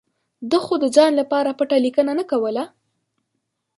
[0.49, 2.63] ده خو د ځان لپاره پټه لیکنه نه کوله.